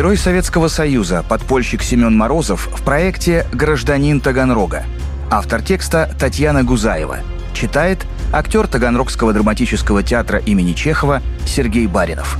[0.00, 4.86] Герой Советского Союза, подпольщик Семен Морозов в проекте «Гражданин Таганрога».
[5.30, 7.18] Автор текста Татьяна Гузаева.
[7.52, 12.38] Читает актер Таганрогского драматического театра имени Чехова Сергей Баринов.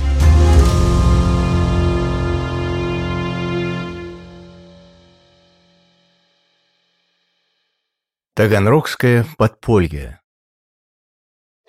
[8.33, 10.19] Таганрогское подполье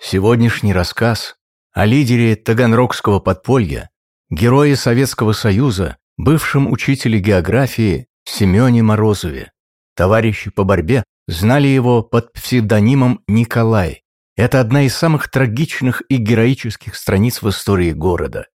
[0.01, 1.35] Сегодняшний рассказ
[1.71, 3.91] о лидере Таганрогского подполья,
[4.33, 9.51] герое Советского Союза, бывшем учителе географии Семене Морозове.
[9.95, 14.01] Товарищи по борьбе знали его под псевдонимом Николай.
[14.35, 18.47] Это одна из самых трагичных и героических страниц в истории города.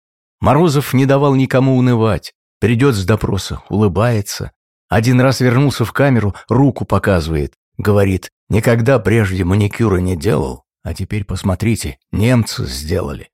[0.41, 4.53] Морозов не давал никому унывать, придет с допроса, улыбается.
[4.89, 11.25] Один раз вернулся в камеру, руку показывает, Говорит, никогда прежде маникюра не делал, а теперь
[11.25, 13.29] посмотрите, немцы сделали.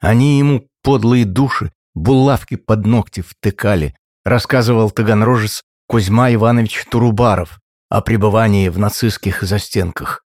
[0.00, 8.68] Они ему подлые души, булавки под ногти втыкали, рассказывал таганрожец Кузьма Иванович Турубаров о пребывании
[8.68, 10.24] в нацистских застенках.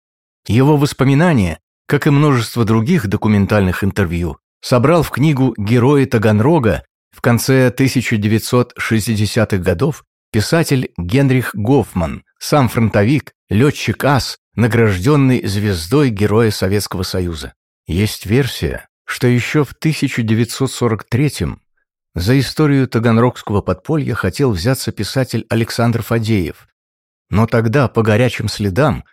[0.46, 7.68] Его воспоминания, как и множество других документальных интервью, собрал в книгу «Герои Таганрога» в конце
[7.70, 17.54] 1960-х годов писатель Генрих Гофман, сам фронтовик, летчик ас, награжденный звездой Героя Советского Союза.
[17.86, 21.60] Есть версия, что еще в 1943-м
[22.14, 26.66] за историю таганрогского подполья хотел взяться писатель Александр Фадеев.
[27.28, 29.04] Но тогда, по горячим следам,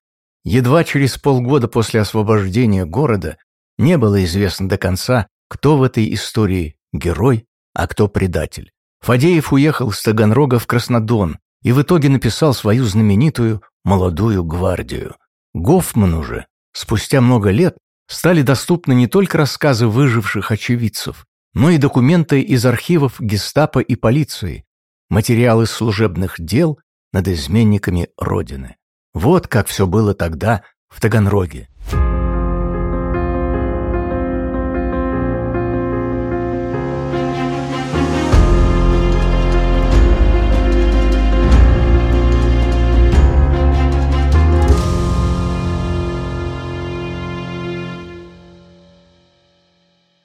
[0.45, 3.35] едва через полгода после освобождения города,
[3.77, 8.71] не было известно до конца, кто в этой истории герой, а кто предатель.
[9.01, 15.17] Фадеев уехал с Таганрога в Краснодон и в итоге написал свою знаменитую «Молодую гвардию».
[15.53, 17.75] Гофману же, спустя много лет,
[18.09, 24.65] стали доступны не только рассказы выживших очевидцев, но и документы из архивов гестапо и полиции,
[25.09, 26.79] материалы служебных дел
[27.13, 28.75] над изменниками Родины.
[29.13, 31.69] Вот как все было тогда в Таганроге.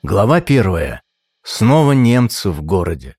[0.06, 1.00] Глава первая.
[1.42, 3.16] Снова немцы в городе.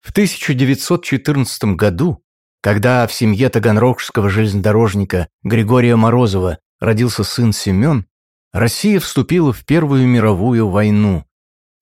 [0.00, 2.24] В 1914 году,
[2.62, 8.06] когда в семье таганрогского железнодорожника Григория Морозова родился сын Семен,
[8.54, 11.26] Россия вступила в Первую мировую войну.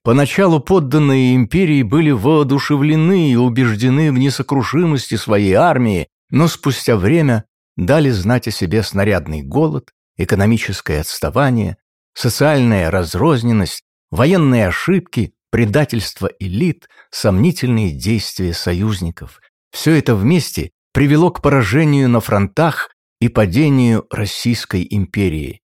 [0.03, 7.44] Поначалу подданные империи были воодушевлены и убеждены в несокрушимости своей армии, но спустя время
[7.76, 11.76] дали знать о себе снарядный голод, экономическое отставание,
[12.12, 19.41] социальная разрозненность, военные ошибки, предательство элит, сомнительные действия союзников.
[19.71, 25.60] Все это вместе привело к поражению на фронтах и падению Российской империи.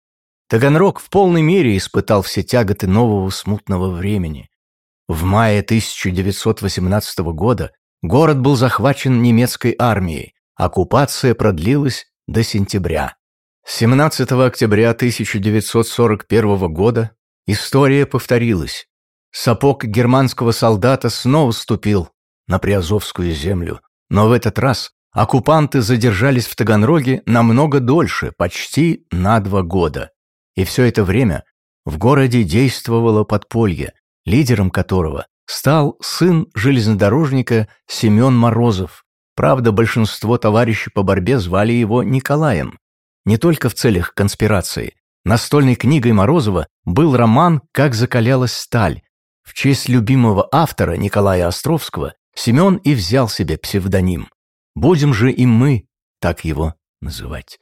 [0.49, 4.49] Таганрог в полной мере испытал все тяготы нового смутного времени.
[5.09, 13.17] В мае 1918 года город был захвачен немецкой армией, оккупация продлилась до сентября.
[13.67, 17.16] 17 октября 1941 года
[17.47, 18.87] История повторилась.
[19.31, 22.09] Сапог германского солдата снова ступил
[22.49, 23.81] на Приазовскую землю.
[24.09, 30.11] Но в этот раз оккупанты задержались в Таганроге намного дольше, почти на два года.
[30.57, 31.45] И все это время
[31.85, 33.93] в городе действовало подполье,
[34.25, 39.05] лидером которого стал сын железнодорожника Семен Морозов.
[39.37, 42.79] Правда, большинство товарищей по борьбе звали его Николаем.
[43.25, 44.95] Не только в целях конспирации,
[45.27, 49.03] Настольной книгой Морозова был роман «Как закалялась сталь».
[49.43, 54.29] В честь любимого автора Николая Островского Семен и взял себе псевдоним.
[54.77, 55.89] Будем же и мы
[56.21, 57.59] так его называть.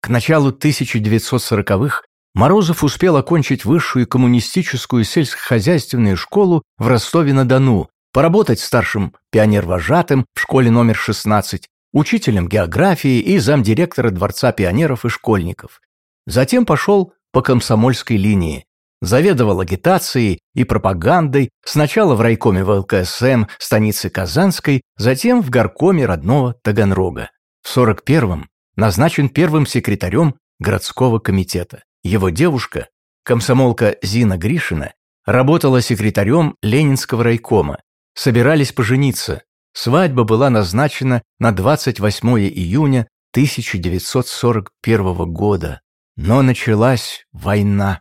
[0.00, 2.00] К началу 1940-х
[2.32, 10.96] Морозов успел окончить высшую коммунистическую сельскохозяйственную школу в Ростове-на-Дону, поработать старшим пионервожатым в школе номер
[10.96, 15.82] 16, учителем географии и замдиректора Дворца пионеров и школьников.
[16.26, 18.66] Затем пошел по комсомольской линии.
[19.02, 27.30] Заведовал агитацией и пропагандой сначала в райкоме ВЛКСМ станицы Казанской, затем в горкоме родного Таганрога.
[27.62, 31.82] В 41-м назначен первым секретарем городского комитета.
[32.02, 32.88] Его девушка,
[33.22, 34.92] комсомолка Зина Гришина,
[35.26, 37.80] работала секретарем Ленинского райкома.
[38.14, 39.42] Собирались пожениться.
[39.74, 45.82] Свадьба была назначена на 28 июня 1941 года.
[46.16, 48.00] Но началась война.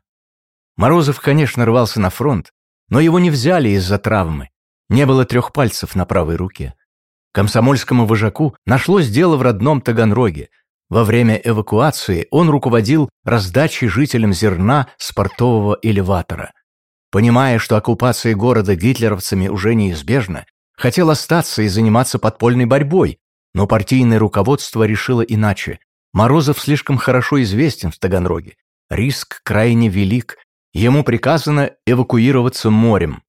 [0.78, 2.52] Морозов, конечно, рвался на фронт,
[2.90, 4.50] но его не взяли из-за травмы.
[4.88, 6.76] не было трех пальцев на правой руке.
[7.34, 10.50] Комсомольскому вожаку нашлось дело в родном Таганроге.
[10.90, 16.54] Во время эвакуации он руководил раздачей жителям зерна с портового элеватора.
[17.12, 20.46] Понимая, что оккупация города гитлеровцами уже неизбежна,
[20.78, 23.18] хотел остаться и заниматься подпольной борьбой,
[23.54, 25.80] но партийное руководство решило иначе.
[26.16, 28.56] Морозов слишком хорошо известен в Таганроге.
[28.90, 30.38] Риск крайне велик.
[30.72, 33.22] Ему приказано эвакуироваться морем.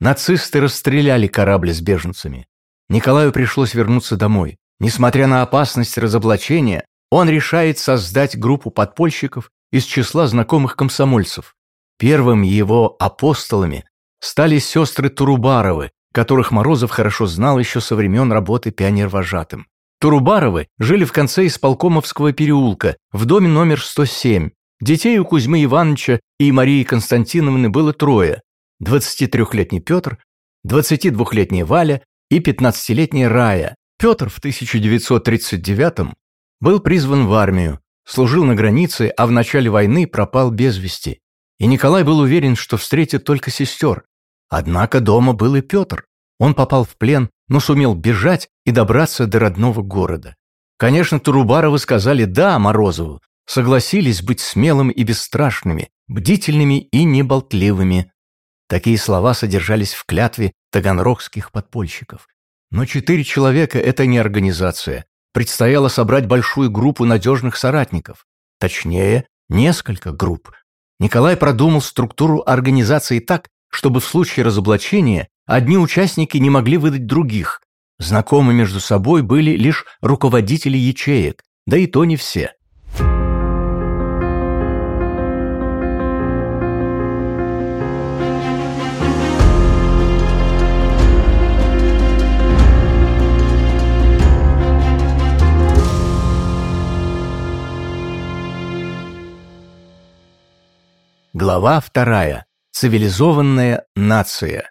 [0.00, 2.46] Нацисты расстреляли корабль с беженцами.
[2.88, 4.56] Николаю пришлось вернуться домой.
[4.78, 11.54] Несмотря на опасность разоблачения, он решает создать группу подпольщиков из числа знакомых комсомольцев.
[11.98, 13.84] Первым его апостолами
[14.18, 19.66] стали сестры Турубаровы, которых Морозов хорошо знал еще со времен работы пионервожатым.
[20.00, 24.48] Турубаровы жили в конце Исполкомовского переулка, в доме номер 107.
[24.80, 28.40] Детей у Кузьмы Ивановича и Марии Константиновны было трое.
[28.82, 30.16] 23-летний Петр,
[30.66, 33.74] 22-летняя Валя и 15-летняя Рая.
[33.98, 36.14] Петр в 1939
[36.62, 41.18] был призван в армию, служил на границе, а в начале войны пропал без вести.
[41.58, 44.04] И Николай был уверен, что встретит только сестер.
[44.48, 46.06] Однако дома был и Петр.
[46.38, 50.36] Он попал в плен, но сумел бежать и добраться до родного города.
[50.78, 58.10] Конечно, Турубаровы сказали «да» Морозову, согласились быть смелым и бесстрашными, бдительными и неболтливыми.
[58.68, 62.28] Такие слова содержались в клятве таганрогских подпольщиков.
[62.70, 65.04] Но четыре человека– это не организация.
[65.32, 68.26] Предстояло собрать большую группу надежных соратников.
[68.60, 70.52] Точнее, несколько групп.
[71.00, 77.62] Николай продумал структуру организации так, чтобы в случае разоблачения одни участники не могли выдать других.
[77.98, 82.52] Знакомы между собой были лишь руководители ячеек, да и то не все.
[101.32, 102.44] Глава вторая.
[102.72, 104.70] Цивилизованная нация.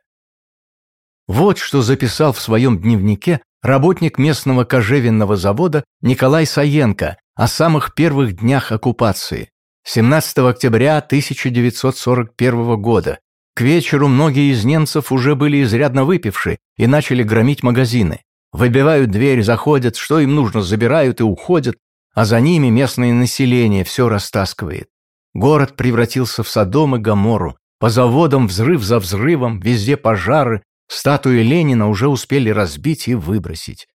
[1.27, 8.37] Вот что записал в своем дневнике работник местного кожевенного завода Николай Саенко о самых первых
[8.37, 9.49] днях оккупации.
[9.83, 13.19] 17 октября 1941 года.
[13.53, 18.21] К вечеру многие из немцев уже были изрядно выпивши и начали громить магазины.
[18.53, 21.75] Выбивают дверь, заходят, что им нужно, забирают и уходят,
[22.13, 24.87] а за ними местное население все растаскивает.
[25.33, 27.58] Город превратился в Содом и Гоморру.
[27.79, 33.87] По заводам взрыв за взрывом, везде пожары, статуи Ленина уже успели разбить и выбросить.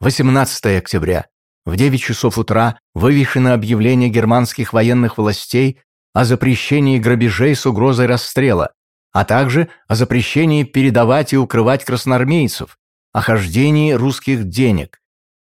[0.00, 1.26] 18 октября.
[1.64, 5.80] В 9 часов утра вывешено объявление германских военных властей
[6.12, 8.72] о запрещении грабежей с угрозой расстрела,
[9.12, 12.76] а также о запрещении передавать и укрывать красноармейцев,
[13.12, 15.00] о хождении русских денег.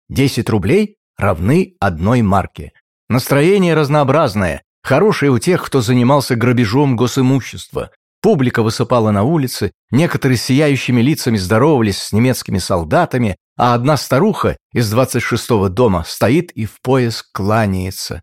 [0.08, 2.72] 10 рублей равны одной марке.
[3.08, 7.90] Настроение разнообразное, Хорошие у тех, кто занимался грабежом госимущества.
[8.20, 14.92] Публика высыпала на улицы, некоторые сияющими лицами здоровались с немецкими солдатами, а одна старуха из
[14.92, 18.22] 26-го дома стоит и в пояс кланяется.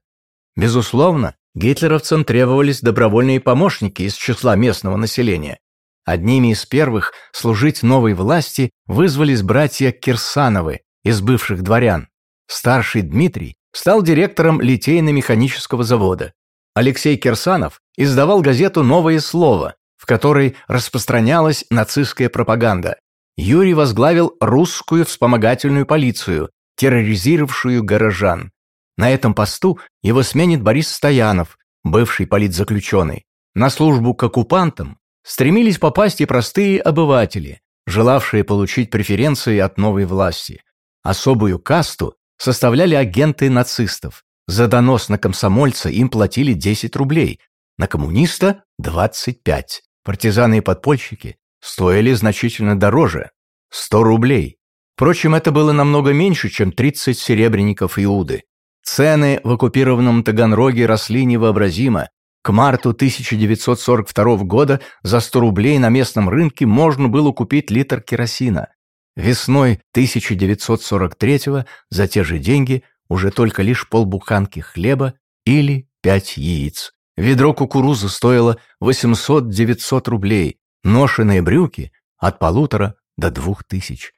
[0.55, 5.57] Безусловно, гитлеровцам требовались добровольные помощники из числа местного населения.
[6.05, 12.07] Одними из первых служить новой власти вызвались братья Кирсановы из бывших дворян.
[12.47, 16.33] Старший Дмитрий стал директором литейно-механического завода.
[16.73, 22.97] Алексей Кирсанов издавал газету «Новое слово», в которой распространялась нацистская пропаганда.
[23.37, 28.51] Юрий возглавил русскую вспомогательную полицию, терроризировавшую горожан.
[28.97, 33.25] На этом посту его сменит Борис Стоянов, бывший политзаключенный.
[33.53, 40.63] На службу к оккупантам стремились попасть и простые обыватели, желавшие получить преференции от новой власти.
[41.03, 47.39] Особую касту составляли агенты нацистов, за донос на комсомольца им платили 10 рублей,
[47.77, 49.81] на коммуниста– 25.
[50.03, 53.31] Партизаны и подпольщики стоили значительно дороже–
[53.69, 54.57] 100 рублей.
[54.95, 58.43] Впрочем, это было намного меньше, чем 30 серебряников Иуды.
[58.83, 62.09] Цены в оккупированном Таганроге росли невообразимо.
[62.43, 68.67] К марту 1942 года за 100 рублей на местном рынке можно было купить литр керосина.
[69.15, 71.41] Весной 1943
[71.89, 75.15] за те же деньги уже только лишь полбуханки хлеба
[75.45, 76.93] или пять яиц.
[77.17, 84.13] Ведро кукурузы стоило 800-900 рублей, ношеные брюки от полутора до двух тысяч.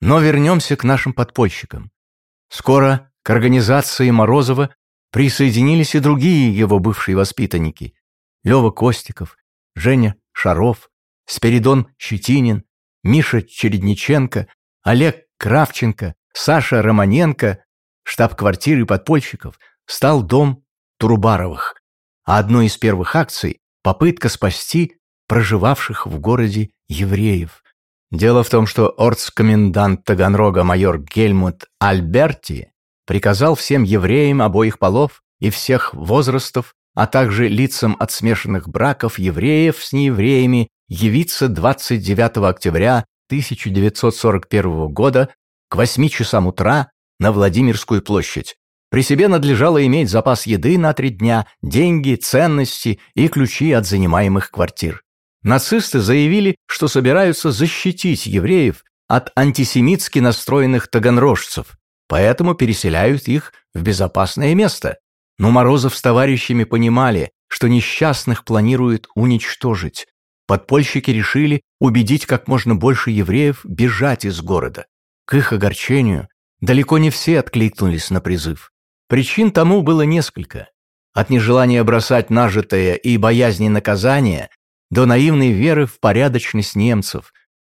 [0.00, 1.90] Но вернемся к нашим подпольщикам.
[2.48, 4.72] Скоро к организации Морозова
[5.10, 7.94] присоединились и другие его бывшие воспитанники.
[8.44, 9.36] Лёва Костиков,
[9.74, 10.88] Женя Шаров,
[11.26, 12.62] Спиридон Щетинин,
[13.02, 14.46] Миша Чередниченко,
[14.84, 17.64] Олег Кравченко, Саша Романенко,
[18.06, 20.62] штаб-квартиры подпольщиков, стал дом
[20.98, 21.74] Турубаровых,
[22.24, 24.96] а одной из первых акций– попытка спасти
[25.28, 27.62] проживавших в городе евреев.
[28.12, 32.70] Дело в том, что орцкомендант Таганрога майор Гельмут Альберти
[33.06, 39.84] приказал всем евреям обоих полов и всех возрастов, а также лицам от смешанных браков евреев
[39.84, 45.30] с неевреями явиться 29 октября 1941 года
[45.68, 48.56] к 8 часам утра на Владимирскую площадь.
[48.90, 54.50] При себе надлежало иметь запас еды на три дня, деньги, ценности и ключи от занимаемых
[54.50, 55.02] квартир.
[55.42, 61.76] Нацисты заявили, что собираются защитить евреев от антисемитски настроенных таганрожцев,
[62.08, 64.98] поэтому переселяют их в безопасное место.
[65.38, 70.06] Но Морозов с товарищами понимали, что несчастных планируют уничтожить.
[70.46, 74.86] Подпольщики решили убедить как можно больше евреев бежать из города.
[75.26, 76.28] К их огорчению
[76.60, 78.72] далеко не все откликнулись на призыв.
[79.08, 80.68] Причин тому было несколько.
[81.12, 84.50] От нежелания бросать нажитое и боязни наказания
[84.90, 87.32] до наивной веры в порядочность немцев,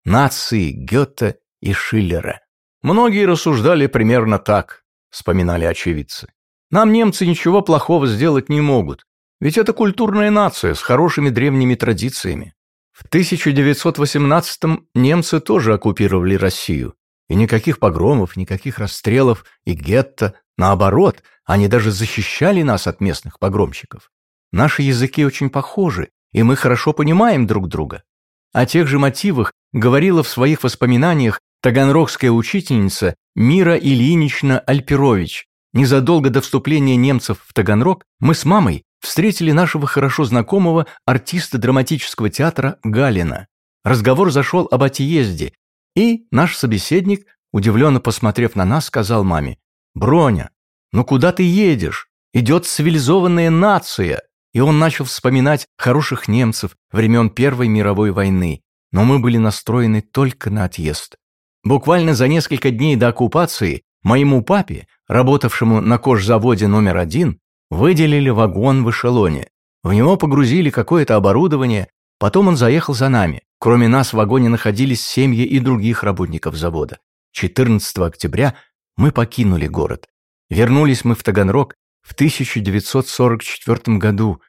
[0.05, 2.41] нации Гёте и Шиллера.
[2.81, 6.27] Многие рассуждали примерно так, вспоминали очевидцы.
[6.71, 9.05] Нам немцы ничего плохого сделать не могут,
[9.39, 12.53] ведь это культурная нация с хорошими древними традициями.
[12.91, 16.95] В 1918-м немцы тоже оккупировали Россию,
[17.29, 24.11] и никаких погромов, никаких расстрелов и гетто, наоборот, они даже защищали нас от местных погромщиков.
[24.51, 28.03] Наши языки очень похожи, и мы хорошо понимаем друг друга.
[28.51, 35.45] О тех же мотивах говорила в своих воспоминаниях таганрогская учительница Мира Ильинична Альперович.
[35.71, 42.31] Незадолго до вступления немцев в Таганрог мы с мамой встретили нашего хорошо знакомого артиста драматического
[42.31, 43.47] театра Галина.
[43.83, 45.53] Разговор зашел об отъезде,
[45.99, 49.57] и наш собеседник, удивленно посмотрев на нас, сказал маме,
[49.95, 50.49] «Броня,
[50.93, 52.07] ну куда ты едешь?
[52.33, 54.21] Идет цивилизованная нация!»
[54.53, 60.49] И он начал вспоминать хороших немцев времен Первой мировой войны, но мы были настроены только
[60.49, 61.17] на отъезд.
[61.63, 67.39] Буквально за несколько дней до оккупации моему папе, работавшему на кожзаводе номер один,
[67.69, 69.49] выделили вагон в эшелоне.
[69.83, 71.89] В него погрузили какое-то оборудование,
[72.19, 73.41] потом он заехал за нами.
[73.59, 76.99] Кроме нас в вагоне находились семьи и других работников завода.
[77.31, 78.55] 14 октября
[78.95, 80.07] мы покинули город.
[80.49, 84.41] Вернулись мы в Таганрог в 1944 году.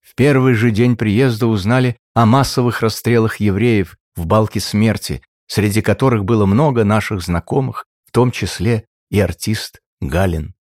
[0.00, 6.24] В первый же день приезда узнали о массовых расстрелах евреев в балке смерти, среди которых
[6.24, 10.54] было много наших знакомых, в том числе и артист Галин.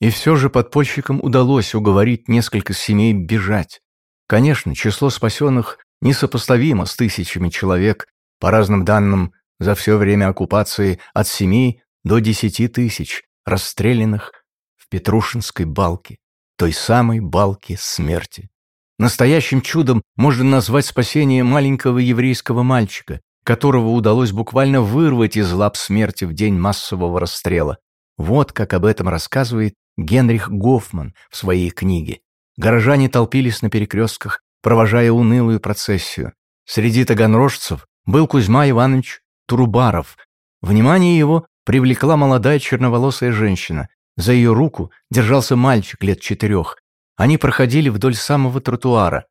[0.00, 3.80] И все же подпольщикам удалось уговорить несколько семей бежать.
[4.26, 8.06] Конечно, число спасенных несопоставимо с тысячами человек,
[8.38, 14.44] по разным данным, за все время оккупации от 7 до 10 тысяч расстрелянных
[14.76, 16.18] в Петрушинской балке,
[16.56, 18.50] той самой балке смерти.
[18.98, 26.24] Настоящим чудом можно назвать спасение маленького еврейского мальчика, которого удалось буквально вырвать из лап смерти
[26.24, 27.78] в день массового расстрела.
[28.16, 32.20] Вот как об этом рассказывает Генрих Гофман в своей книге.
[32.56, 36.32] Горожане толпились на перекрестках, провожая унылую процессию.
[36.64, 40.16] Среди таганрожцев был Кузьма Иванович Турубаров.
[40.62, 43.88] Внимание его привлекла молодая черноволосая женщина.
[44.16, 46.78] За ее руку держался мальчик лет четырех.
[47.16, 49.26] Они проходили вдоль самого тротуара.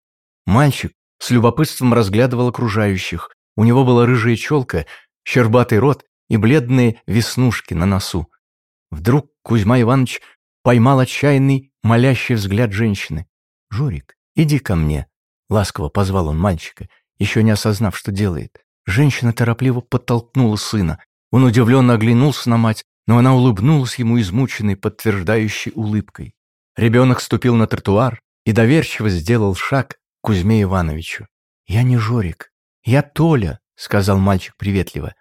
[0.46, 3.32] Мальчик с любопытством разглядывал окружающих.
[3.58, 4.86] У него была рыжая челка,
[5.26, 8.28] щербатый рот и бледные веснушки на носу.
[8.92, 10.22] Вдруг Кузьма Иванович
[10.62, 13.26] поймал отчаянный, молящий взгляд женщины.
[13.72, 15.08] «Жорик, иди ко мне»,—
[15.50, 18.64] ласково позвал он мальчика, еще не осознав, что делает.
[18.86, 21.00] Женщина торопливо подтолкнула сына.
[21.32, 26.36] Он удивленно оглянулся на мать, но она улыбнулась ему измученной, подтверждающей улыбкой.
[26.76, 31.28] Ребенок ступил на тротуар и доверчиво сделал шаг к Кузьме Ивановичу.
[31.66, 32.52] «Я не Жорик,
[32.84, 35.14] я Толя»,— сказал мальчик приветливо.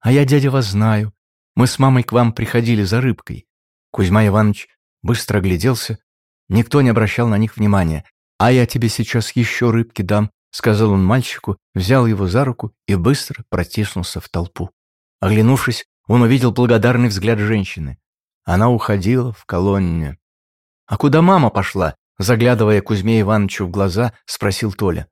[0.00, 1.12] «А я, дядя, вас знаю.
[1.54, 3.46] Мы с мамой к вам приходили за рыбкой».
[3.90, 4.68] Кузьма Иванович
[5.02, 5.98] быстро огляделся.
[6.48, 8.04] Никто не обращал на них внимания.
[8.38, 12.94] «А я тебе сейчас еще рыбки дам»,— сказал он мальчику, взял его за руку и
[12.94, 14.70] быстро протиснулся в толпу.
[15.20, 17.98] Оглянувшись, он увидел благодарный взгляд женщины.
[18.44, 20.18] Она уходила в колонне.
[20.86, 25.06] «А куда мама пошла?» Заглядывая Кузьме Ивановичу в глаза, спросил Толя.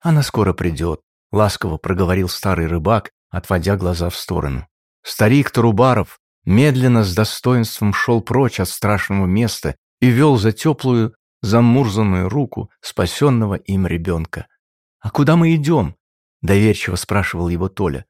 [0.00, 1.00] «Она скоро придет»,—
[1.30, 4.66] ласково проговорил старый рыбак, отводя глаза в сторону.
[5.02, 12.28] Старик Тарубаров медленно с достоинством шел прочь от страшного места и вел за теплую, замурзанную
[12.28, 14.46] руку спасенного им ребенка.
[15.00, 15.96] «А куда мы идем?»—
[16.42, 18.06] доверчиво спрашивал его Толя.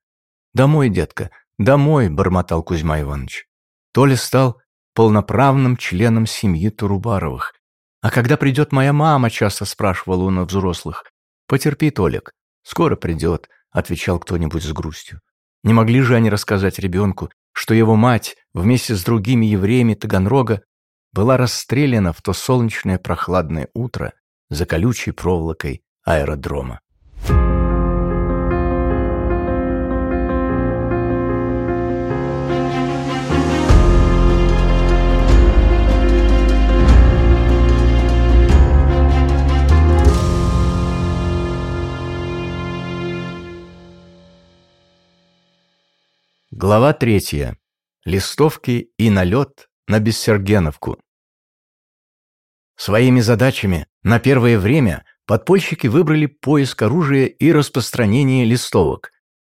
[0.54, 3.46] «Домой, детка, домой»,— бормотал Кузьма Иванович.
[3.92, 4.60] Толя стал
[4.94, 7.54] полноправным членом семьи Турубаровых.
[8.00, 11.04] «А когда придет моя мама?»— часто спрашивал он у взрослых.
[11.46, 12.32] «Потерпи, Толик,
[12.62, 15.20] скоро придет»,— отвечал кто-нибудь с грустью.
[15.62, 20.62] Не могли же они рассказать ребенку, что его мать вместе с другими евреями Таганрога
[21.12, 24.12] была расстреляна в то солнечное прохладное утро
[24.48, 26.80] за колючей проволокой аэродрома.
[46.52, 47.56] Глава третья.
[48.04, 50.98] Листовки и налет на Бессергеновку.
[52.76, 59.10] Своими задачами на первое время подпольщики выбрали поиск оружия и распространение листовок.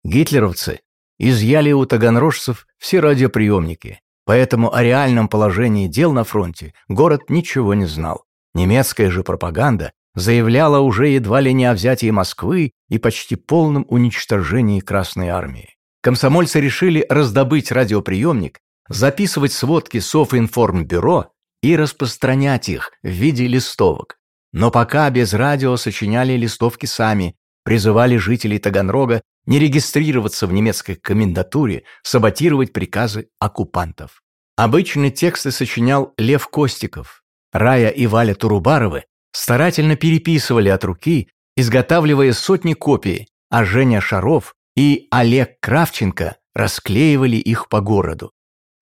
[0.06, 0.80] Гитлеровцы
[1.20, 7.86] изъяли у таганрожцев все радиоприемники, поэтому о реальном положении дел на фронте город ничего не
[7.86, 8.24] знал.
[8.54, 14.80] Немецкая же пропаганда заявляла уже едва ли не о взятии Москвы и почти полном уничтожении
[14.80, 18.60] Красной Армии комсомольцы решили раздобыть радиоприемник,
[18.96, 21.32] записывать сводки Софинформбюро
[21.62, 24.18] и распространять их в виде листовок.
[24.54, 31.84] Но пока без радио сочиняли листовки сами, призывали жителей Таганрога не регистрироваться в немецкой комендатуре,
[32.04, 34.22] саботировать приказы оккупантов.
[34.56, 37.24] Обычные тексты сочинял Лев Костиков.
[37.52, 45.08] Рая и Валя Турубаровы старательно переписывали от руки, изготавливая сотни копий, а Женя Шаров и
[45.12, 48.32] Олег Кравченко расклеивали их по городу.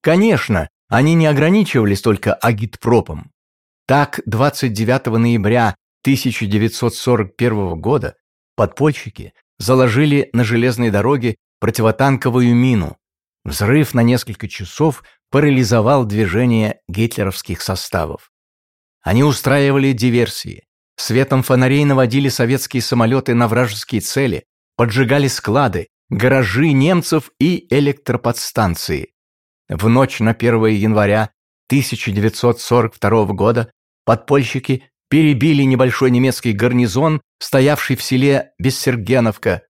[0.01, 3.31] Конечно, они не ограничивались только агитпропом.
[3.85, 8.15] Так, 29 ноября 1941 года
[8.55, 12.97] подпольщики заложили на железной дороге противотанковую мину.
[13.43, 18.31] Взрыв на несколько часов парализовал движение гитлеровских составов.
[19.01, 27.31] Они устраивали диверсии, светом фонарей наводили советские самолеты на вражеские цели, поджигали склады, гаражи немцев
[27.39, 29.13] и электроподстанции.
[29.69, 31.29] В ночь на 1 января
[31.67, 33.71] 1942 года
[34.03, 39.61] подпольщики перебили небольшой немецкий гарнизон, стоявший в селе Бессергеновка.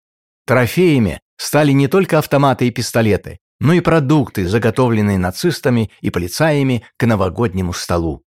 [0.46, 7.06] Трофеями стали не только автоматы и пистолеты, но и продукты, заготовленные нацистами и полицаями к
[7.06, 8.24] новогоднему столу.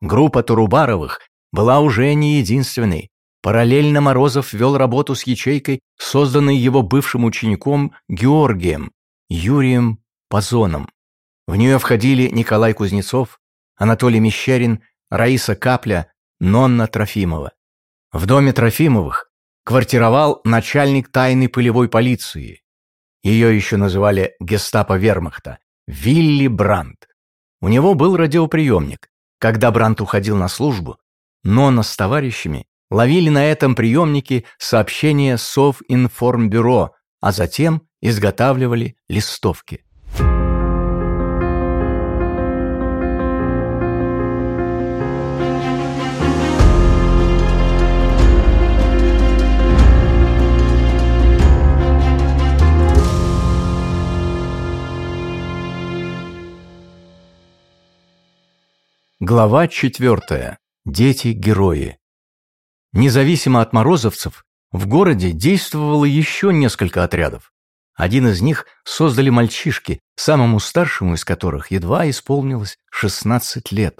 [0.00, 1.20] Группа Турубаровых
[1.52, 3.10] была уже не единственной.
[3.42, 8.90] Параллельно Морозов вел работу с ячейкой, созданной его бывшим учеником Георгием,
[9.28, 9.98] Юрием
[10.30, 10.88] Пазоном.
[11.46, 13.40] В нее входили Николай Кузнецов,
[13.76, 17.52] Анатолий Мещерин, Раиса Капля, Нонна Трофимова.
[18.12, 19.30] В доме Трофимовых
[19.64, 22.62] квартировал начальник тайной полевой полиции.
[23.22, 27.08] Ее еще называли гестапо вермахта, Вилли Брандт.
[27.60, 29.08] У него был радиоприемник.
[29.38, 30.98] Когда Брандт уходил на службу,
[31.42, 39.84] Нонна с товарищами ловили на этом приемнике сообщения Совинформбюро, а затем изготавливали листовки.
[59.26, 60.58] Глава четвертая.
[60.84, 61.96] Дети-герои.
[62.92, 67.50] Независимо от морозовцев, в городе действовало еще несколько отрядов.
[67.94, 73.98] Один из них создали мальчишки, самому старшему из которых едва исполнилось 16 лет.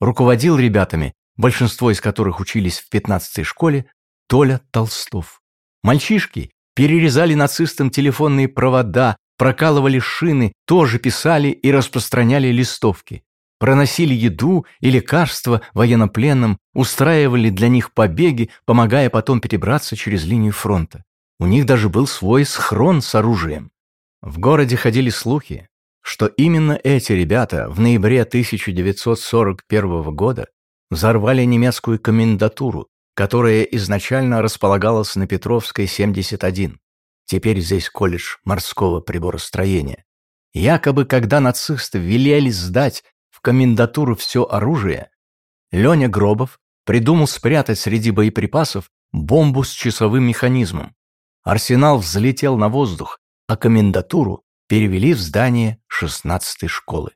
[0.00, 3.84] Руководил ребятами, большинство из которых учились в 15-й школе,
[4.26, 5.42] Толя Толстов.
[5.82, 13.22] Мальчишки перерезали нацистам телефонные провода, прокалывали шины, тоже писали и распространяли листовки
[13.62, 21.04] проносили еду и лекарства военнопленным, устраивали для них побеги, помогая потом перебраться через линию фронта.
[21.38, 23.70] У них даже был свой схрон с оружием.
[24.20, 25.68] В городе ходили слухи,
[26.00, 30.48] что именно эти ребята в ноябре 1941 года
[30.90, 36.80] взорвали немецкую комендатуру, которая изначально располагалась на Петровской, 71.
[37.26, 40.04] Теперь здесь колледж морского приборостроения.
[40.52, 43.04] Якобы, когда нацисты велели сдать
[43.42, 45.10] комендатуру все оружие,
[45.72, 50.94] Леня Гробов придумал спрятать среди боеприпасов бомбу с часовым механизмом.
[51.42, 57.12] Арсенал взлетел на воздух, а комендатуру перевели в здание 16-й школы.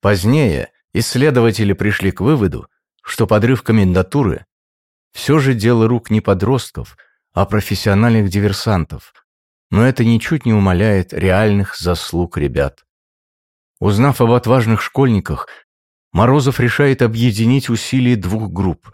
[0.00, 2.68] Позднее исследователи пришли к выводу,
[3.02, 4.46] что подрыв комендатуры
[5.12, 6.96] все же дело рук не подростков,
[7.32, 9.12] а профессиональных диверсантов.
[9.70, 12.84] но это ничуть не умаляет реальных заслуг ребят.
[13.80, 15.48] Узнав об отважных школьниках,
[16.12, 18.92] Морозов решает объединить усилия двух групп.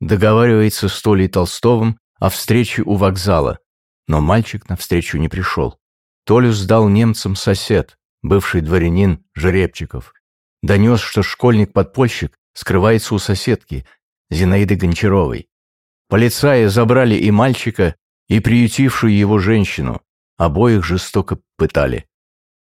[0.00, 3.58] Договаривается с Толей Толстовым о встрече у вокзала,
[4.06, 5.78] но мальчик на встречу не пришел.
[6.24, 10.12] Толю сдал немцам сосед, бывший дворянин Жеребчиков.
[10.62, 13.86] Донес, что школьник-подпольщик скрывается у соседки,
[14.30, 15.48] Зинаиды Гончаровой.
[16.08, 17.96] Полицаи забрали и мальчика,
[18.28, 20.02] и приютившую его женщину.
[20.36, 22.07] Обоих жестоко пытали.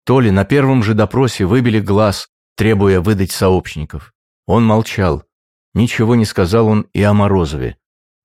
[0.05, 4.13] Толи на первом же допросе выбили глаз, требуя выдать сообщников.
[4.45, 5.23] Он молчал.
[5.73, 7.77] Ничего не сказал он и о Морозове.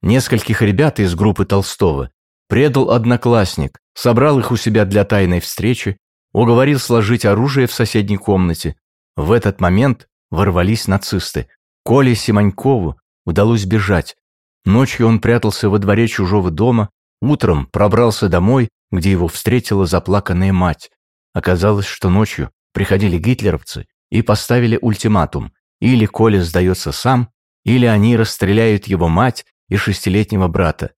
[0.02, 2.10] Нескольких ребят из группы Толстого
[2.48, 5.98] предал одноклассник, собрал их у себя для тайной встречи,
[6.32, 8.76] уговорил сложить оружие в соседней комнате.
[9.16, 11.48] В этот момент ворвались нацисты.
[11.84, 14.16] Коле Симонькову удалось бежать.
[14.64, 20.90] Ночью он прятался во дворе чужого дома, утром пробрался домой, где его встретила заплаканная мать.
[21.38, 25.52] Оказалось, что ночью приходили гитлеровцы и поставили ультиматум.
[25.80, 27.28] Или Коля сдается сам,
[27.64, 30.94] или они расстреляют его мать и шестилетнего брата.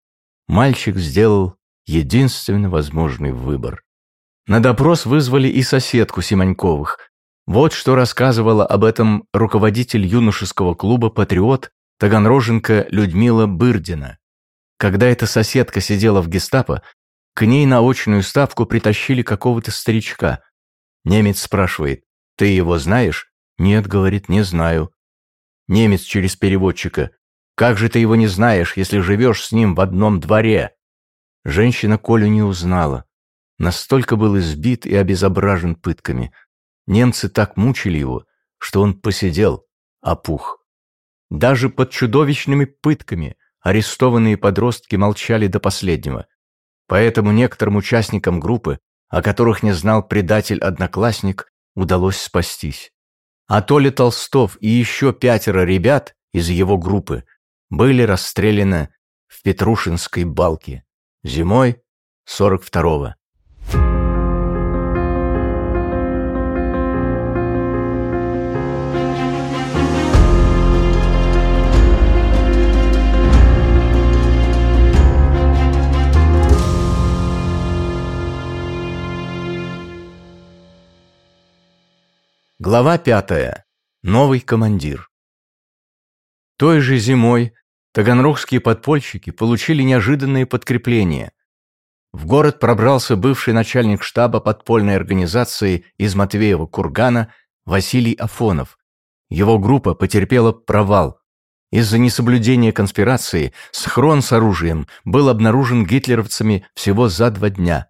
[0.48, 3.82] Мальчик сделал единственный возможный выбор.
[4.46, 7.10] На допрос вызвали и соседку Симоньковых.
[7.46, 14.16] Вот что рассказывала об этом руководитель юношеского клуба «Патриот» Таганроженко Людмила Бырдина.
[14.78, 16.80] Когда эта соседка сидела в гестапо,
[17.34, 20.42] к ней на очную ставку притащили какого-то старичка.
[21.04, 22.04] Немец спрашивает,
[22.36, 24.92] «Ты его знаешь?» «Нет»,— говорит, «не знаю».
[25.68, 27.10] Немец через переводчика,
[27.54, 30.74] «Как же ты его не знаешь, если живешь с ним в одном дворе?»
[31.44, 33.04] Женщина Колю не узнала.
[33.58, 36.32] Настолько был избит и обезображен пытками.
[36.86, 38.24] Немцы так мучили его,
[38.58, 39.66] что он посидел,
[40.00, 40.64] опух.
[41.30, 46.26] Даже под чудовищными пытками арестованные подростки молчали до последнего.
[46.90, 52.90] Поэтому некоторым участникам группы, о которых не знал предатель-одноклассник, удалось спастись.
[53.46, 57.24] А Толя Толстов и еще пятеро ребят из его группы
[57.68, 58.92] были расстреляны
[59.28, 60.82] в Петрушинской балке
[61.22, 61.80] зимой
[62.28, 63.14] 42-го.
[82.62, 83.64] Глава пятая.
[84.02, 85.08] Новый командир.
[86.58, 87.54] Той же зимой
[87.94, 91.32] таганрогские подпольщики получили неожиданные подкрепления.
[92.12, 97.32] В город пробрался бывший начальник штаба подпольной организации из Матвеева Кургана
[97.64, 98.78] Василий Афонов.
[99.30, 101.18] Его группа потерпела провал.
[101.72, 107.88] Из-за несоблюдения конспирации схрон с оружием был обнаружен гитлеровцами всего за два дня.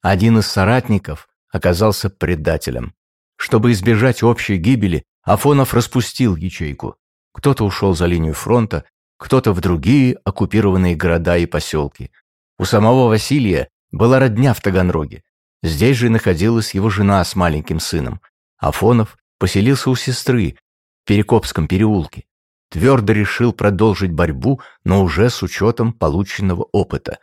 [0.00, 2.95] Один из соратников оказался предателем.
[3.36, 6.96] Чтобы избежать общей гибели, Афонов распустил ячейку.
[7.32, 8.84] Кто-то ушел за линию фронта,
[9.18, 12.10] кто-то в другие оккупированные города и поселки.
[12.58, 15.22] У самого Василия была родня в Таганроге.
[15.62, 18.20] Здесь же находилась его жена с маленьким сыном.
[18.58, 20.56] Афонов поселился у сестры
[21.02, 22.24] в Перекопском переулке.
[22.70, 27.18] Твердо решил продолжить борьбу, но уже с учетом полученного опыта.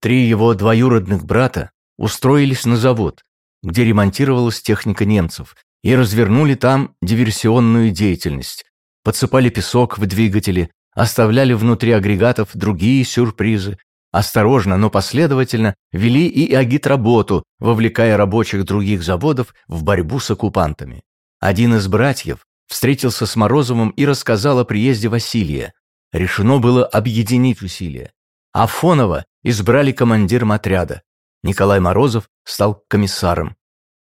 [0.00, 3.24] Три его двоюродных брата устроились на завод,
[3.62, 8.64] где ремонтировалась техника немцев, и развернули там диверсионную деятельность.
[9.04, 13.78] Подсыпали песок в двигатели, оставляли внутри агрегатов другие сюрпризы,
[14.10, 21.02] осторожно, но последовательно вели и агитработу, вовлекая рабочих других заводов в борьбу с оккупантами.
[21.40, 25.72] Один из братьев встретился с Морозовым и рассказал о приезде Василия.
[26.12, 28.12] Решено было объединить усилия.
[28.52, 31.02] Афонова избрали командиром отряда.
[31.42, 33.56] Николай Морозов стал комиссаром.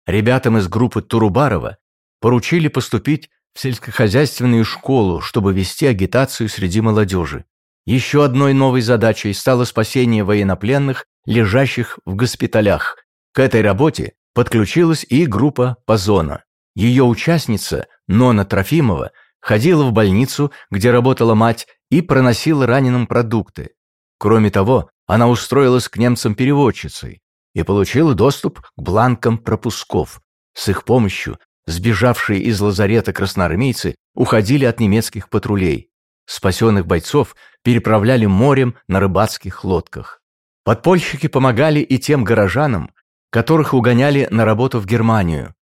[0.05, 1.77] Ребятам из группы Турубарова
[2.19, 7.45] поручили поступить в сельскохозяйственную школу, чтобы вести агитацию среди молодежи.
[7.85, 12.97] Еще одной новой задачей стало спасение военнопленных, лежащих в госпиталях.
[13.33, 16.43] К этой работе подключилась и группа Пазона.
[16.75, 23.71] Ее участница, Нона Трофимова, ходила в больницу, где работала мать, и проносила раненым продукты.
[24.17, 27.19] Кроме того, она устроилась к немцам переводчицей
[27.53, 30.21] и получила доступ к бланкам пропусков.
[30.53, 35.89] С их помощью сбежавшие из лазарета красноармейцы уходили от немецких патрулей.
[36.27, 40.21] Спасенных бойцов переправляли морем на рыбацких лодках.
[40.63, 42.91] Подпольщики помогали и тем горожанам,
[43.31, 45.53] которых угоняли на работу в Германию.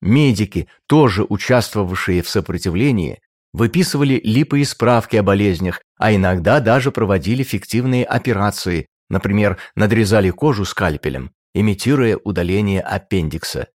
[0.00, 3.20] Медики, тоже участвовавшие в сопротивлении,
[3.52, 11.32] выписывали липовые справки о болезнях, а иногда даже проводили фиктивные операции, например, надрезали кожу скальпелем
[11.56, 13.68] имитируя удаление аппендикса.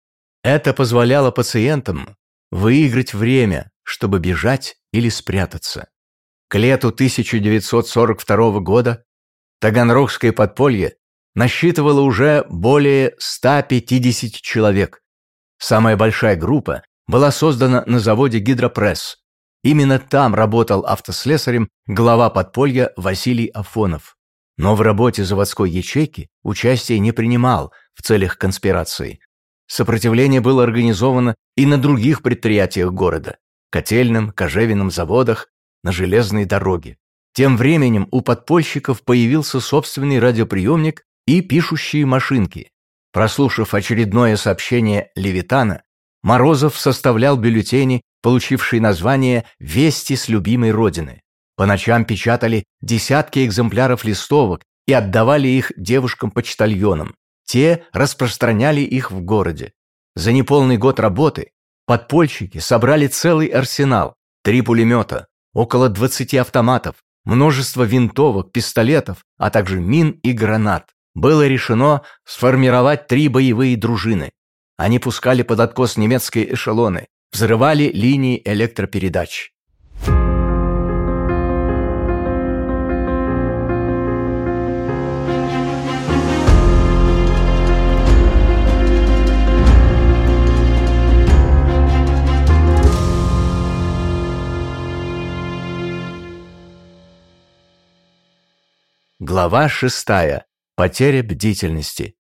[0.44, 2.16] Это позволяло пациентам
[2.52, 5.90] выиграть время, чтобы бежать или спрятаться.
[6.48, 9.04] К лету 1942 года
[9.60, 10.98] Таганрогское подполье
[11.34, 15.02] насчитывало уже более 150 человек.
[15.58, 19.18] Самая большая группа была создана на заводе «Гидропресс».
[19.64, 24.18] Именно там работал автослесарем глава подполья Василий Афонов.
[24.62, 29.20] Но в работе заводской ячейки участие не принимал в целях конспирации.
[29.66, 33.40] Сопротивление было организовано и на других предприятиях города–
[33.72, 35.48] котельном, кожевенном заводах,
[35.84, 36.98] на железной дороге.
[37.34, 42.70] Тем временем у подпольщиков появился собственный радиоприемник и пишущие машинки.
[43.12, 45.82] Прослушав очередное сообщение Левитана,
[46.22, 51.24] Морозов составлял бюллетени, получившие название «Вести с любимой Родины».
[51.62, 57.14] По ночам печатали десятки экземпляров листовок и отдавали их девушкам-почтальонам.
[57.46, 59.74] Те распространяли их в городе.
[60.16, 61.52] За неполный год работы
[61.86, 66.96] подпольщики собрали целый арсенал, три пулемета, около 20 автоматов,
[67.26, 70.90] множество винтовок, пистолетов, а также мин и гранат.
[71.14, 74.32] Было решено сформировать три боевые дружины.
[74.78, 79.52] Они пускали под откос немецкие эшелоны, взрывали линии электропередач.
[99.24, 100.08] Глава 6.
[100.76, 102.16] Потеря бдительности.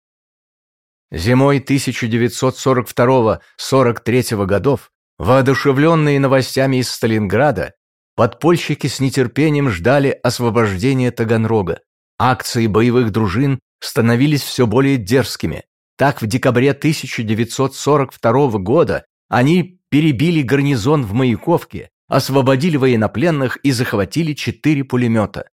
[1.11, 7.73] Зимой 1942-43 годов, воодушевленные новостями из Сталинграда,
[8.15, 11.79] подпольщики с нетерпением ждали освобождения Таганрога.
[12.19, 15.63] Акции боевых дружин становились все более дерзкими.
[15.97, 24.83] Так, в декабре 1942 года они перебили гарнизон в Маяковке, освободили военнопленных и захватили четыре
[24.83, 25.49] пулемета.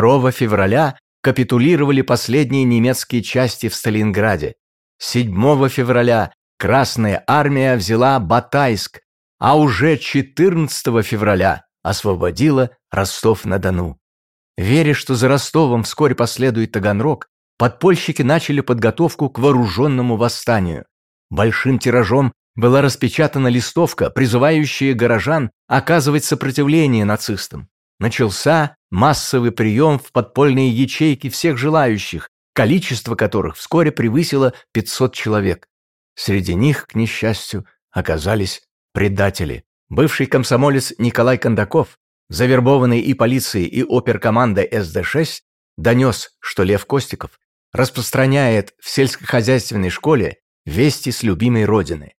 [0.00, 4.54] 2 февраля капитулировали последние немецкие части в Сталинграде.
[4.98, 9.00] 7 февраля Красная армия взяла Батайск,
[9.38, 13.98] а уже 14 февраля освободила Ростов-на-Дону.
[14.56, 17.26] Веря, что за Ростовом вскоре последует Таганрог,
[17.58, 20.86] подпольщики начали подготовку к вооруженному восстанию.
[21.30, 27.68] Большим тиражом была распечатана листовка, призывающая горожан оказывать сопротивление нацистам
[28.02, 35.68] начался массовый прием в подпольные ячейки всех желающих, количество которых вскоре превысило 500 человек.
[36.14, 38.62] Среди них, к несчастью, оказались
[38.92, 39.64] предатели.
[39.88, 45.40] Бывший комсомолец Николай Кондаков, завербованный и полицией, и оперкомандой СД-6,
[45.76, 47.38] донес, что Лев Костиков
[47.72, 52.14] распространяет в сельскохозяйственной школе вести с любимой родины.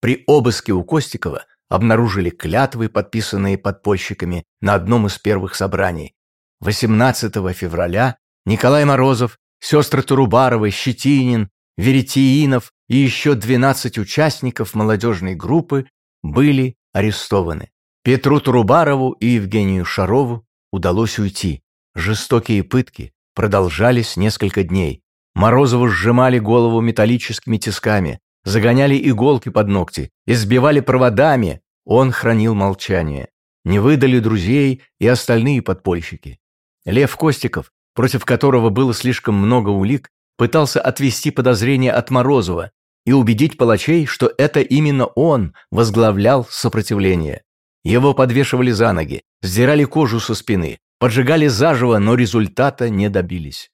[0.00, 6.14] При обыске у Костикова обнаружили клятвы, подписанные подпольщиками на одном из первых собраний.
[6.60, 15.86] 18 февраля Николай Морозов, сестры Турубаровой, Щетинин, Веретиинов и еще 12 участников молодежной группы
[16.22, 17.70] были арестованы.
[18.02, 21.62] Петру Турубарову и Евгению Шарову удалось уйти.
[21.94, 25.02] Жестокие пытки продолжались несколько дней.
[25.34, 33.28] Морозову сжимали голову металлическими тисками, загоняли иголки под ногти, избивали проводами, он хранил молчание.
[33.64, 36.38] Не выдали друзей и остальные подпольщики.
[36.84, 42.70] Лев Костиков, против которого было слишком много улик, пытался отвести подозрения от Морозова
[43.04, 47.42] и убедить палачей, что это именно он возглавлял сопротивление.
[47.84, 53.70] Его подвешивали за ноги, сдирали кожу со спины, поджигали заживо, но результата не добились.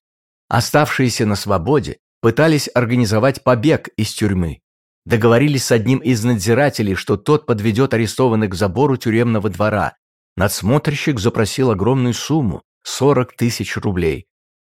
[0.48, 4.60] Оставшиеся на свободе пытались организовать побег из тюрьмы.
[5.06, 9.96] Договорились с одним из надзирателей, что тот подведет арестованных к забору тюремного двора.
[10.36, 14.26] Надсмотрщик запросил огромную сумму– 40 тысяч рублей.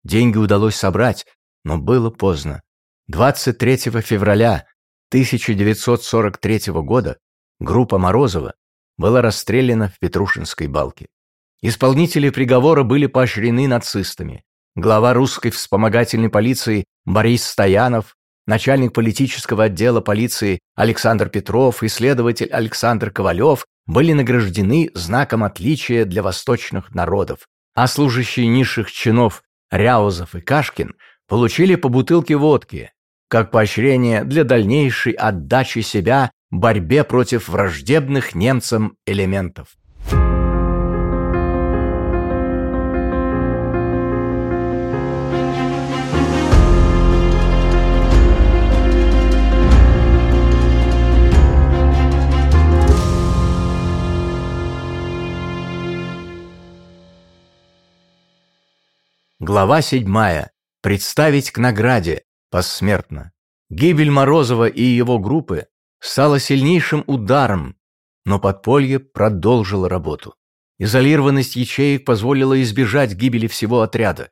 [0.04, 1.26] Деньги удалось собрать,
[1.63, 2.62] но было поздно.
[3.08, 4.66] 23 февраля
[5.10, 7.18] 1943 года
[7.60, 8.54] группа Морозова
[8.98, 11.08] была расстреляна в Петрушинской балке.
[11.62, 14.44] Исполнители приговора были поощрены нацистами.
[14.76, 18.16] Глава русской вспомогательной полиции Борис Стоянов
[18.48, 26.24] начальник политического отдела полиции Александр Петров и следователь Александр Ковалев были награждены знаком отличия для
[26.24, 30.96] восточных народов, а служащие низших чинов Ряузов и Кашкин
[31.28, 32.92] получили по бутылке водки,
[33.30, 39.76] как поощрение для дальнейшей отдачи себя борьбе против враждебных немцам элементов.
[59.48, 60.14] Глава 7.
[60.82, 62.24] Представить к награде.
[62.52, 63.32] Посмертно.
[63.70, 65.68] Гибель Морозова и его группы
[66.02, 67.78] стала сильнейшим ударом,
[68.26, 70.36] но подполье продолжило работу.
[70.80, 74.32] Изолированность ячеек позволила избежать гибели всего отряда.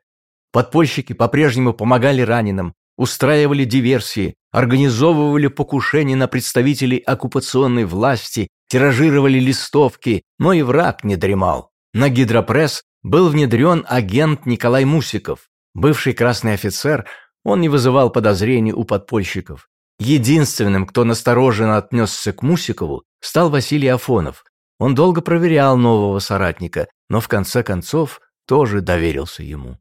[0.52, 10.52] Подпольщики по-прежнему помогали раненым, устраивали диверсии, организовывали покушения на представителей оккупационной власти, тиражировали листовки, но
[10.52, 11.70] и враг не дремал.
[11.96, 15.48] На гидропресс был внедрен агент Николай Мусиков.
[15.72, 17.06] Бывший красный офицер,
[17.42, 19.70] он не вызывал подозрений у подпольщиков.
[19.98, 24.44] Единственным, кто настороженно отнесся к Мусикову, стал Василий Афонов.
[24.78, 29.78] Он долго проверял нового соратника, но в конце концов тоже доверился ему.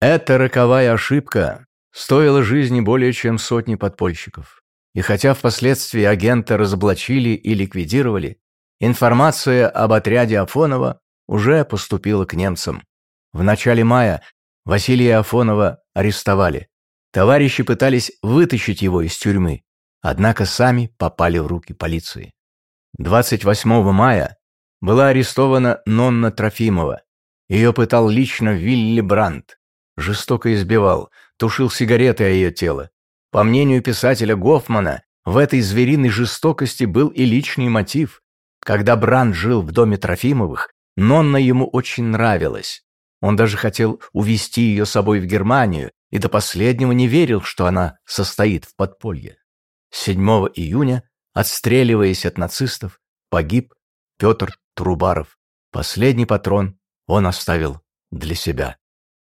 [0.00, 4.62] Эта роковая ошибка стоила жизни более чем сотни подпольщиков.
[4.94, 8.38] И хотя впоследствии агента разоблачили и ликвидировали,
[8.80, 12.82] информация об отряде Афонова уже поступила к немцам.
[13.32, 14.20] В начале мая
[14.64, 16.68] Василия Афонова арестовали.
[17.12, 19.62] Товарищи пытались вытащить его из тюрьмы,
[20.02, 22.32] однако сами попали в руки полиции.
[22.98, 24.38] 28 мая
[24.80, 27.02] была арестована Нонна Трофимова.
[27.48, 29.60] Ее пытал лично Вилли Брандт.
[29.96, 32.90] Жестоко избивал, тушил сигареты о ее тело.
[33.30, 38.20] По мнению писателя Гофмана, в этой звериной жестокости был и личный мотив.
[38.58, 42.84] Когда Брандт жил в доме Трофимовых, Нонна ему очень нравилась.
[43.20, 47.66] Он даже хотел увезти ее с собой в Германию и до последнего не верил, что
[47.66, 49.36] она состоит в подполье.
[49.90, 50.18] 7
[50.54, 53.74] июня, отстреливаясь от нацистов, погиб
[54.18, 55.38] Петр Трубаров.
[55.72, 58.76] Последний патрон он оставил для себя.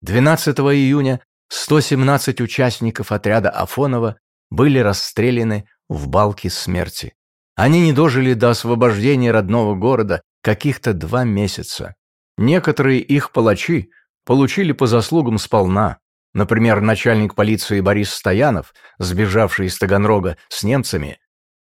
[0.02, 4.17] 12 июня 117 участников отряда Афонова
[4.50, 7.15] были расстреляны в балке смерти.
[7.56, 11.96] Они не дожили до освобождения родного города каких-то два месяца.
[12.38, 13.92] Некоторые их палачи
[14.26, 15.98] получили по заслугам сполна.
[16.34, 21.20] Например, начальник полиции Борис Стоянов, сбежавший из Таганрога с немцами,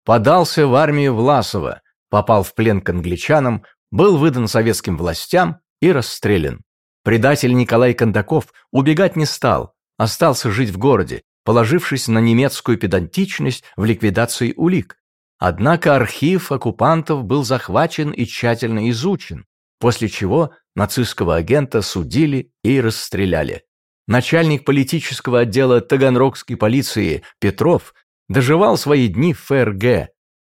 [0.05, 6.63] подался в армию Власова, попал в плен к англичанам, был выдан советским властям и расстрелян.
[7.05, 13.85] Предатель Николай Кондаков убегать не стал, остался жить в городе, положившись на немецкую педантичность в
[13.85, 14.97] ликвидации улик.
[15.45, 19.45] Однако архив оккупантов был захвачен и тщательно изучен,
[19.81, 23.65] после чего нацистского агента судили и расстреляли
[24.07, 27.93] начальник политического отдела Таганрогской полиции Петров
[28.29, 30.11] доживал свои дни в ФРГ.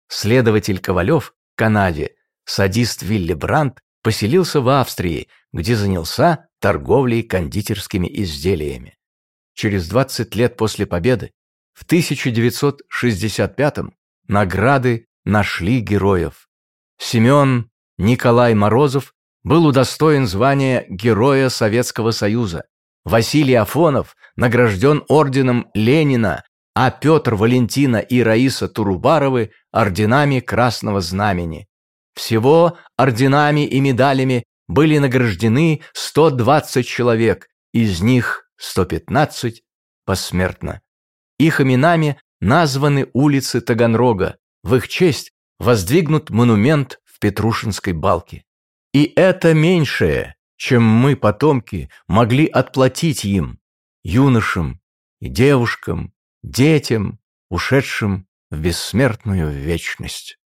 [0.08, 2.14] Следователь Ковалев в Канаде,
[2.46, 8.96] садист Вилли Брандт поселился в Австрии, где занялся торговлей кондитерскими изделиями.
[9.54, 11.32] Через 20 лет после победы,
[11.74, 13.92] в 1965-м,
[14.28, 16.48] награды нашли героев.
[16.98, 22.64] Семен Николай Морозов был удостоен звания Героя Советского Союза.
[23.04, 31.66] Василий Афонов награжден орденом Ленина, а Петр Валентина и Раиса Турубаровы орденами Красного Знамени.
[32.14, 39.62] Всего орденами и медалями были награждены 120 человек, из них 115
[40.04, 40.80] посмертно.
[41.38, 48.44] Их именами названы улицы Таганрога, в их честь воздвигнут монумент в Петрушинской балке.
[48.92, 53.58] И это меньшее, чем мы, потомки, могли отплатить им,
[54.02, 54.80] юношам
[55.20, 57.18] девушкам, детям,
[57.50, 60.38] ушедшим в бессмертную вечность.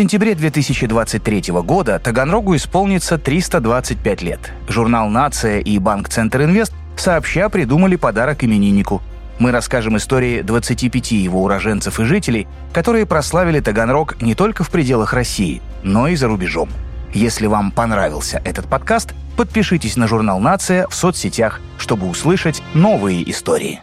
[0.00, 4.40] Сентябре 2023 года Таганрогу исполнится 325 лет.
[4.66, 9.02] Журнал «Нация» и Банк Центр Инвест сообща придумали подарок имениннику
[9.38, 15.14] мы расскажем истории 25 его уроженцев и жителей, которые прославили Таганрог не только в пределах
[15.14, 16.68] России, но и за рубежом.
[17.14, 23.80] Если вам понравился этот подкаст, подпишитесь на журнал «Нация» в соцсетях, чтобы услышать новые истории.